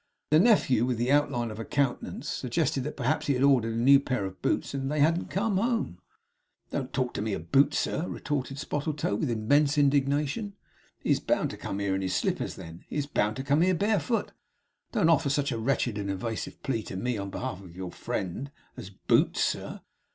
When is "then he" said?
12.55-12.95